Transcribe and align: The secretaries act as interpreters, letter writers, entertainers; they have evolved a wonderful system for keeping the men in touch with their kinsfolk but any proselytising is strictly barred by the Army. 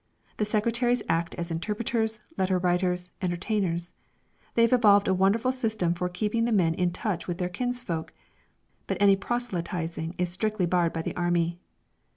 The 0.37 0.45
secretaries 0.45 1.03
act 1.07 1.35
as 1.35 1.51
interpreters, 1.51 2.19
letter 2.35 2.57
writers, 2.57 3.11
entertainers; 3.21 3.91
they 4.55 4.63
have 4.63 4.73
evolved 4.73 5.07
a 5.07 5.13
wonderful 5.13 5.51
system 5.51 5.93
for 5.93 6.09
keeping 6.09 6.45
the 6.45 6.51
men 6.51 6.73
in 6.73 6.89
touch 6.91 7.27
with 7.27 7.37
their 7.37 7.49
kinsfolk 7.49 8.11
but 8.87 8.97
any 8.99 9.15
proselytising 9.15 10.15
is 10.17 10.29
strictly 10.31 10.65
barred 10.65 10.91
by 10.91 11.03
the 11.03 11.15
Army. 11.15 11.59